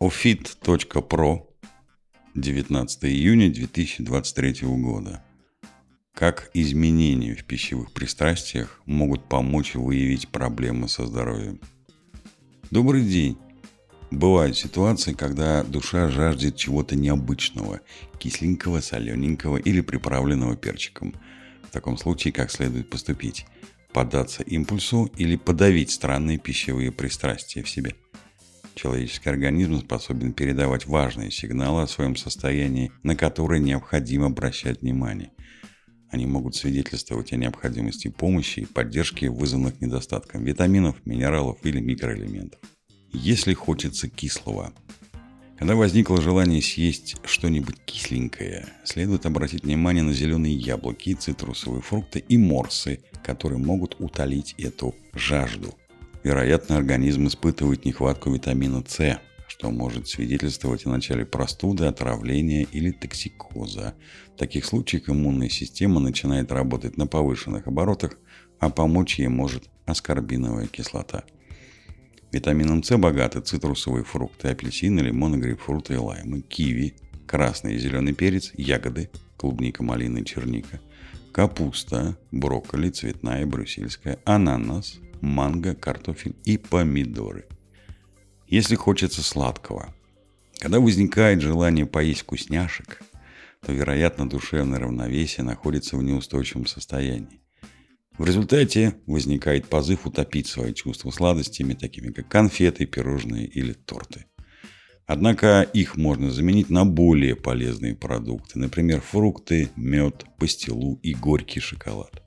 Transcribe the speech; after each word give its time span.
ofit.pro 0.00 1.42
19 2.34 3.04
июня 3.04 3.52
2023 3.52 4.62
года. 4.62 5.22
Как 6.14 6.50
изменения 6.54 7.34
в 7.34 7.44
пищевых 7.44 7.92
пристрастиях 7.92 8.80
могут 8.86 9.28
помочь 9.28 9.74
выявить 9.74 10.28
проблемы 10.28 10.88
со 10.88 11.06
здоровьем? 11.06 11.60
Добрый 12.70 13.04
день! 13.04 13.36
Бывают 14.10 14.56
ситуации, 14.56 15.12
когда 15.12 15.64
душа 15.64 16.08
жаждет 16.08 16.56
чего-то 16.56 16.96
необычного, 16.96 17.80
кисленького, 18.18 18.80
солененького 18.80 19.58
или 19.58 19.82
приправленного 19.82 20.56
перчиком. 20.56 21.14
В 21.68 21.70
таком 21.72 21.98
случае 21.98 22.32
как 22.32 22.50
следует 22.50 22.88
поступить? 22.88 23.44
Поддаться 23.92 24.42
импульсу 24.44 25.10
или 25.18 25.36
подавить 25.36 25.90
странные 25.90 26.38
пищевые 26.38 26.90
пристрастия 26.90 27.62
в 27.62 27.68
себе– 27.68 27.96
Человеческий 28.74 29.28
организм 29.28 29.80
способен 29.80 30.32
передавать 30.32 30.86
важные 30.86 31.30
сигналы 31.30 31.82
о 31.82 31.88
своем 31.88 32.16
состоянии, 32.16 32.92
на 33.02 33.16
которые 33.16 33.60
необходимо 33.60 34.26
обращать 34.26 34.80
внимание. 34.80 35.32
Они 36.10 36.26
могут 36.26 36.56
свидетельствовать 36.56 37.32
о 37.32 37.36
необходимости 37.36 38.08
помощи 38.08 38.60
и 38.60 38.66
поддержки, 38.66 39.26
вызванных 39.26 39.80
недостатком 39.80 40.44
витаминов, 40.44 40.96
минералов 41.04 41.58
или 41.64 41.80
микроэлементов. 41.80 42.60
Если 43.12 43.54
хочется 43.54 44.08
кислого. 44.08 44.72
Когда 45.58 45.74
возникло 45.74 46.22
желание 46.22 46.62
съесть 46.62 47.16
что-нибудь 47.24 47.76
кисленькое, 47.84 48.66
следует 48.82 49.26
обратить 49.26 49.62
внимание 49.62 50.02
на 50.02 50.14
зеленые 50.14 50.54
яблоки, 50.54 51.14
цитрусовые 51.14 51.82
фрукты 51.82 52.18
и 52.18 52.38
морсы, 52.38 53.00
которые 53.22 53.58
могут 53.58 53.96
утолить 54.00 54.54
эту 54.56 54.94
жажду. 55.12 55.74
Вероятно, 56.22 56.76
организм 56.76 57.26
испытывает 57.28 57.84
нехватку 57.84 58.30
витамина 58.30 58.84
С, 58.86 59.18
что 59.48 59.70
может 59.70 60.06
свидетельствовать 60.06 60.84
о 60.84 60.90
начале 60.90 61.24
простуды, 61.24 61.86
отравления 61.86 62.66
или 62.70 62.90
токсикоза. 62.90 63.94
В 64.34 64.38
таких 64.38 64.66
случаях 64.66 65.08
иммунная 65.08 65.48
система 65.48 65.98
начинает 65.98 66.52
работать 66.52 66.98
на 66.98 67.06
повышенных 67.06 67.66
оборотах, 67.66 68.18
а 68.58 68.68
помочь 68.68 69.18
ей 69.18 69.28
может 69.28 69.64
аскорбиновая 69.86 70.66
кислота. 70.66 71.24
Витамином 72.32 72.82
С 72.82 72.96
богаты 72.96 73.40
цитрусовые 73.40 74.04
фрукты, 74.04 74.48
апельсины, 74.48 75.00
лимоны, 75.00 75.36
грейпфруты 75.36 75.94
и 75.94 75.96
лаймы, 75.96 76.42
киви, 76.42 76.94
красный 77.26 77.74
и 77.74 77.78
зеленый 77.78 78.12
перец, 78.12 78.52
ягоды, 78.54 79.10
клубника, 79.36 79.82
малина 79.82 80.18
и 80.18 80.24
черника, 80.24 80.80
капуста, 81.32 82.16
брокколи, 82.30 82.90
цветная, 82.90 83.46
брюссельская, 83.46 84.18
ананас, 84.24 84.98
манго, 85.20 85.74
картофель 85.74 86.36
и 86.44 86.56
помидоры. 86.56 87.46
Если 88.46 88.74
хочется 88.74 89.22
сладкого. 89.22 89.94
Когда 90.58 90.80
возникает 90.80 91.40
желание 91.40 91.86
поесть 91.86 92.22
вкусняшек, 92.22 93.00
то, 93.64 93.72
вероятно, 93.72 94.28
душевное 94.28 94.78
равновесие 94.78 95.44
находится 95.44 95.96
в 95.96 96.02
неустойчивом 96.02 96.66
состоянии. 96.66 97.40
В 98.18 98.24
результате 98.24 98.96
возникает 99.06 99.66
позыв 99.66 100.06
утопить 100.06 100.46
свои 100.46 100.74
чувства 100.74 101.10
сладостями, 101.10 101.74
такими 101.74 102.12
как 102.12 102.28
конфеты, 102.28 102.84
пирожные 102.84 103.46
или 103.46 103.72
торты. 103.72 104.26
Однако 105.12 105.62
их 105.62 105.96
можно 105.96 106.30
заменить 106.30 106.70
на 106.70 106.84
более 106.84 107.34
полезные 107.34 107.96
продукты, 107.96 108.60
например, 108.60 109.00
фрукты, 109.00 109.68
мед, 109.74 110.24
пастилу 110.38 111.00
и 111.02 111.14
горький 111.14 111.58
шоколад. 111.58 112.22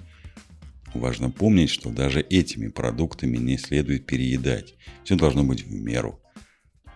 Важно 0.94 1.30
помнить, 1.32 1.70
что 1.70 1.92
даже 1.92 2.20
этими 2.20 2.68
продуктами 2.68 3.38
не 3.38 3.58
следует 3.58 4.06
переедать. 4.06 4.76
Все 5.06 5.16
должно 5.16 5.46
быть 5.46 5.66
в 5.66 5.72
меру. 5.72 6.20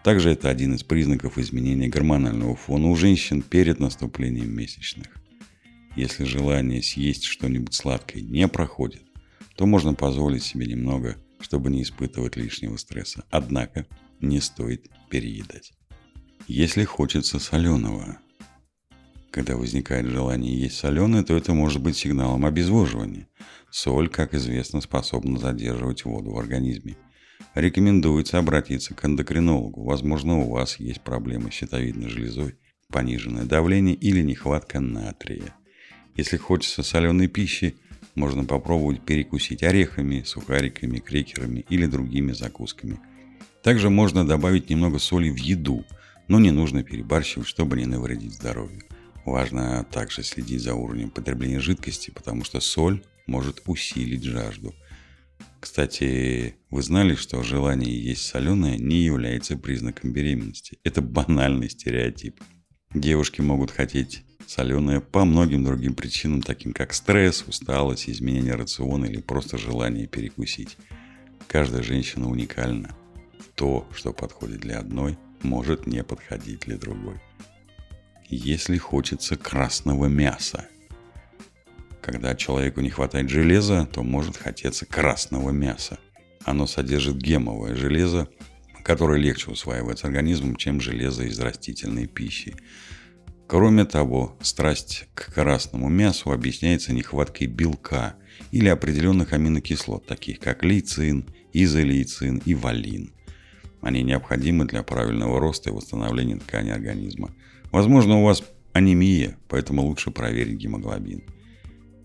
Также 0.03 0.31
это 0.31 0.49
один 0.49 0.75
из 0.75 0.83
признаков 0.83 1.37
изменения 1.37 1.87
гормонального 1.87 2.57
фона 2.57 2.89
у 2.89 2.95
женщин 2.97 3.41
перед 3.41 3.79
наступлением 3.79 4.53
месячных. 4.53 5.07
Если 5.95 6.25
желание 6.25 6.83
съесть 6.83 7.23
что-нибудь 7.23 7.73
сладкое 7.73 8.21
не 8.21 8.49
проходит, 8.49 9.03
то 9.55 9.65
можно 9.65 9.93
позволить 9.93 10.43
себе 10.43 10.65
немного, 10.65 11.15
чтобы 11.39 11.69
не 11.69 11.81
испытывать 11.81 12.35
лишнего 12.35 12.75
стресса. 12.75 13.23
Однако 13.29 13.87
не 14.19 14.41
стоит 14.41 14.89
переедать. 15.09 15.76
Если 16.45 16.83
хочется 16.83 17.39
соленого, 17.39 18.19
когда 19.31 19.55
возникает 19.55 20.07
желание 20.07 20.59
есть 20.59 20.77
соленое, 20.77 21.23
то 21.23 21.35
это 21.35 21.53
может 21.53 21.81
быть 21.81 21.97
сигналом 21.97 22.45
обезвоживания. 22.45 23.27
Соль, 23.69 24.09
как 24.09 24.33
известно, 24.33 24.81
способна 24.81 25.39
задерживать 25.39 26.05
воду 26.05 26.31
в 26.31 26.37
организме. 26.39 26.97
Рекомендуется 27.53 28.37
обратиться 28.37 28.93
к 28.93 29.05
эндокринологу. 29.05 29.83
Возможно, 29.83 30.39
у 30.39 30.49
вас 30.49 30.79
есть 30.79 31.01
проблемы 31.01 31.51
с 31.51 31.55
щитовидной 31.55 32.09
железой, 32.09 32.55
пониженное 32.91 33.45
давление 33.45 33.95
или 33.95 34.21
нехватка 34.21 34.79
натрия. 34.79 35.53
Если 36.15 36.37
хочется 36.37 36.81
соленой 36.81 37.27
пищи, 37.27 37.75
можно 38.15 38.43
попробовать 38.43 39.01
перекусить 39.01 39.63
орехами, 39.63 40.23
сухариками, 40.23 40.97
крекерами 40.97 41.65
или 41.69 41.85
другими 41.85 42.31
закусками. 42.31 42.99
Также 43.61 43.89
можно 43.89 44.25
добавить 44.25 44.69
немного 44.69 44.97
соли 44.97 45.29
в 45.29 45.37
еду, 45.37 45.85
но 46.27 46.39
не 46.39 46.51
нужно 46.51 46.83
перебарщивать, 46.83 47.47
чтобы 47.47 47.77
не 47.77 47.85
навредить 47.85 48.33
здоровью. 48.33 48.83
Важно 49.25 49.85
также 49.91 50.23
следить 50.23 50.61
за 50.61 50.73
уровнем 50.73 51.09
потребления 51.09 51.59
жидкости, 51.59 52.11
потому 52.11 52.43
что 52.43 52.59
соль 52.59 53.03
может 53.25 53.61
усилить 53.65 54.23
жажду. 54.23 54.73
Кстати, 55.59 56.55
вы 56.69 56.81
знали, 56.81 57.15
что 57.15 57.43
желание 57.43 58.01
есть 58.01 58.25
соленое 58.25 58.77
не 58.77 59.01
является 59.01 59.57
признаком 59.57 60.13
беременности? 60.13 60.79
Это 60.83 61.01
банальный 61.01 61.69
стереотип. 61.69 62.39
Девушки 62.93 63.41
могут 63.41 63.71
хотеть 63.71 64.23
соленое 64.47 65.01
по 65.01 65.25
многим 65.25 65.63
другим 65.63 65.93
причинам, 65.93 66.41
таким 66.41 66.73
как 66.73 66.93
стресс, 66.93 67.43
усталость, 67.47 68.09
изменение 68.09 68.55
рациона 68.55 69.05
или 69.05 69.19
просто 69.19 69.57
желание 69.57 70.07
перекусить. 70.07 70.77
Каждая 71.47 71.83
женщина 71.83 72.29
уникальна. 72.29 72.95
То, 73.55 73.87
что 73.93 74.13
подходит 74.13 74.59
для 74.59 74.79
одной, 74.79 75.17
может 75.47 75.87
не 75.87 76.03
подходить 76.03 76.61
для 76.61 76.77
другой 76.77 77.19
если 78.29 78.77
хочется 78.77 79.35
красного 79.35 80.05
мяса. 80.07 80.67
Когда 82.01 82.35
человеку 82.35 82.81
не 82.81 82.89
хватает 82.89 83.29
железа, 83.29 83.87
то 83.91 84.03
может 84.03 84.37
хотеться 84.37 84.85
красного 84.85 85.51
мяса. 85.51 85.99
Оно 86.43 86.67
содержит 86.67 87.17
гемовое 87.17 87.75
железо, 87.75 88.29
которое 88.83 89.19
легче 89.19 89.51
усваивается 89.51 90.07
организмом, 90.07 90.55
чем 90.55 90.79
железо 90.79 91.23
из 91.23 91.37
растительной 91.39 92.07
пищи. 92.07 92.55
Кроме 93.47 93.85
того, 93.85 94.37
страсть 94.41 95.07
к 95.13 95.33
красному 95.33 95.89
мясу 95.89 96.31
объясняется 96.31 96.93
нехваткой 96.93 97.47
белка 97.47 98.15
или 98.51 98.69
определенных 98.69 99.33
аминокислот, 99.33 100.05
таких 100.05 100.39
как 100.39 100.63
лейцин, 100.63 101.25
изолейцин 101.53 102.41
и 102.45 102.55
валин. 102.55 103.13
Они 103.81 104.03
необходимы 104.03 104.65
для 104.65 104.83
правильного 104.83 105.39
роста 105.39 105.69
и 105.69 105.73
восстановления 105.73 106.37
ткани 106.37 106.71
организма. 106.71 107.33
Возможно, 107.71 108.19
у 108.19 108.25
вас 108.25 108.43
анемия, 108.73 109.37
поэтому 109.47 109.83
лучше 109.83 110.11
проверить 110.11 110.57
гемоглобин. 110.57 111.23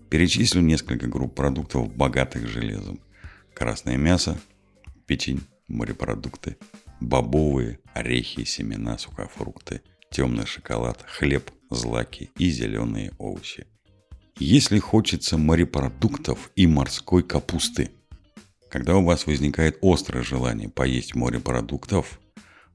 Перечислю 0.09 0.61
несколько 0.61 1.07
групп 1.07 1.35
продуктов, 1.35 1.93
богатых 1.95 2.47
железом. 2.47 2.99
Красное 3.53 3.97
мясо, 3.97 4.39
печень, 5.07 5.41
морепродукты, 5.67 6.57
бобовые, 6.99 7.79
орехи, 7.93 8.43
семена, 8.43 8.97
сухофрукты, 8.97 9.81
темный 10.11 10.45
шоколад, 10.45 11.03
хлеб, 11.07 11.49
злаки 11.69 12.29
и 12.37 12.49
зеленые 12.49 13.11
овощи. 13.17 13.65
Если 14.37 14.79
хочется 14.79 15.37
морепродуктов 15.37 16.51
и 16.55 16.65
морской 16.65 17.23
капусты, 17.23 17.91
когда 18.73 18.97
у 18.97 19.03
вас 19.03 19.27
возникает 19.27 19.77
острое 19.83 20.23
желание 20.23 20.67
поесть 20.67 21.13
морепродуктов, 21.13 22.19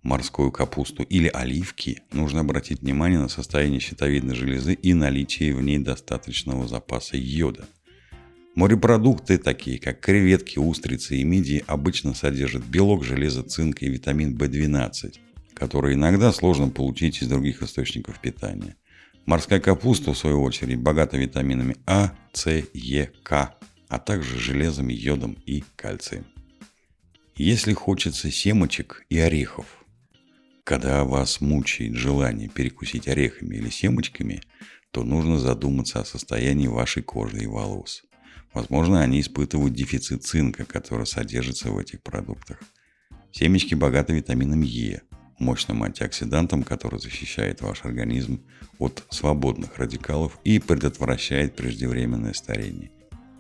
морскую 0.05 0.53
капусту 0.53 1.03
или 1.03 1.27
оливки, 1.27 2.03
нужно 2.13 2.43
обратить 2.43 2.83
внимание 2.83 3.19
на 3.19 3.27
состояние 3.27 3.81
щитовидной 3.81 4.37
железы 4.37 4.75
и 4.75 4.95
наличие 4.95 5.53
в 5.57 5.61
ней 5.61 5.81
достаточного 5.81 6.69
запаса 6.69 7.17
йода. 7.17 7.67
Морепродукты, 8.55 9.39
такие 9.39 9.81
как 9.81 9.99
креветки, 9.99 10.61
устрицы 10.61 11.17
и 11.17 11.25
мидии, 11.25 11.65
обычно 11.67 12.15
содержат 12.15 12.63
белок, 12.63 13.03
железо, 13.03 13.43
цинк 13.43 13.83
и 13.83 13.89
витамин 13.89 14.37
В12, 14.37 15.15
которые 15.53 15.97
иногда 15.97 16.31
сложно 16.33 16.69
получить 16.69 17.23
из 17.23 17.27
других 17.27 17.61
источников 17.61 18.21
питания. 18.21 18.77
Морская 19.27 19.59
капуста, 19.59 20.13
в 20.13 20.19
свою 20.19 20.45
очередь, 20.45 20.79
богата 20.79 21.17
витаминами 21.17 21.75
А, 21.87 22.13
С, 22.33 22.47
Е, 22.73 23.11
К, 23.25 23.59
а 23.89 23.99
также 23.99 24.39
железом, 24.39 24.89
йодом 24.89 25.37
и 25.47 25.65
кальцием. 25.77 26.27
Если 27.37 27.73
хочется 27.73 28.31
семечек 28.31 29.05
и 29.09 29.19
орехов, 29.19 29.67
когда 30.65 31.05
вас 31.05 31.41
мучает 31.41 31.95
желание 31.95 32.49
перекусить 32.49 33.09
орехами 33.09 33.57
или 33.57 33.71
семечками, 33.71 34.43
то 34.91 35.05
нужно 35.05 35.39
задуматься 35.39 36.01
о 36.01 36.05
состоянии 36.05 36.67
вашей 36.67 37.03
кожи 37.03 37.39
и 37.39 37.47
волос. 37.47 38.03
Возможно, 38.53 39.01
они 39.01 39.21
испытывают 39.21 39.75
дефицит 39.75 40.25
цинка, 40.25 40.65
который 40.65 41.07
содержится 41.07 41.71
в 41.71 41.79
этих 41.79 42.03
продуктах. 42.03 42.61
Семечки 43.33 43.75
богаты 43.75 44.15
витамином 44.15 44.63
Е. 44.63 45.03
мощным 45.39 45.85
антиоксидантом, 45.85 46.65
который 46.65 46.99
защищает 46.99 47.61
ваш 47.61 47.85
организм 47.85 48.45
от 48.79 49.05
свободных 49.11 49.79
радикалов 49.79 50.39
и 50.43 50.59
предотвращает 50.59 51.55
преждевременное 51.55 52.33
старение. 52.33 52.91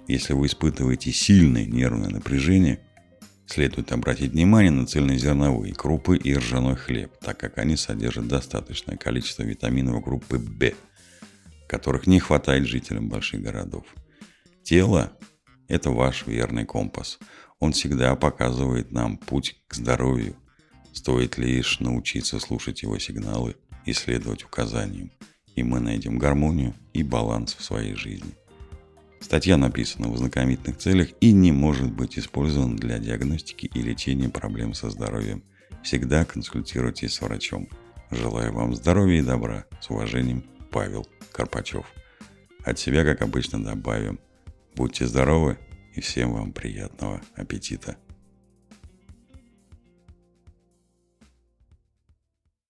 Если 0.09 0.33
вы 0.33 0.47
испытываете 0.47 1.13
сильное 1.13 1.67
нервное 1.67 2.09
напряжение, 2.09 2.81
следует 3.47 3.93
обратить 3.93 4.33
внимание 4.33 4.73
на 4.73 4.87
цельнозерновые 4.87 5.75
крупы 5.75 6.17
и 6.17 6.35
ржаной 6.35 6.75
хлеб, 6.75 7.13
так 7.21 7.39
как 7.39 7.59
они 7.59 7.77
содержат 7.77 8.27
достаточное 8.27 8.97
количество 8.97 9.43
витаминов 9.43 10.03
группы 10.03 10.39
В, 10.39 10.73
которых 11.69 12.07
не 12.07 12.19
хватает 12.19 12.67
жителям 12.67 13.09
больших 13.09 13.43
городов. 13.43 13.85
Тело– 14.65 15.13
это 15.69 15.91
ваш 15.91 16.27
верный 16.27 16.65
компас. 16.65 17.19
Он 17.61 17.73
всегда 17.73 18.17
показывает 18.17 18.91
нам 18.91 19.17
путь 19.17 19.63
к 19.69 19.75
здоровью– 19.75 20.35
Стоит 20.99 21.39
лишь 21.39 21.79
научиться 21.79 22.41
слушать 22.41 22.83
его 22.83 22.99
сигналы 22.99 23.55
и 23.85 23.93
следовать 23.93 24.43
указаниям, 24.43 25.13
и 25.55 25.63
мы 25.63 25.79
найдем 25.79 26.19
гармонию 26.19 26.75
и 26.93 27.05
баланс 27.05 27.55
в 27.55 27.63
своей 27.63 27.95
жизни. 27.95 28.35
Статья 29.21 29.57
написана 29.57 30.09
в 30.09 30.15
ознакомительных 30.15 30.79
целях 30.79 31.09
и 31.21 31.33
не 31.33 31.53
может 31.53 31.93
быть 31.93 32.19
использована 32.19 32.77
для 32.77 32.99
диагностики 32.99 33.67
и 33.67 33.83
лечения 33.83 34.29
проблем 34.29 34.75
со 34.75 34.91
здоровьем. 34.91 35.43
Всегда 35.83 36.25
консультируйтесь 36.25 37.15
с 37.15 37.21
врачом. 37.21 37.69
Желаю 38.11 38.53
вам 38.53 38.75
здоровья 38.75 39.19
и 39.19 39.25
добра. 39.25 39.65
С 39.81 39.91
уважением, 39.91 40.45
Павел 40.71 41.07
Карпачев. 41.33 41.87
От 42.65 42.79
себя, 42.79 43.05
как 43.05 43.23
обычно, 43.23 43.63
добавим. 43.63 44.19
Будьте 44.75 45.07
здоровы 45.07 45.59
и 45.95 46.01
всем 46.01 46.33
вам 46.33 46.53
приятного 46.53 47.21
аппетита. 47.37 47.97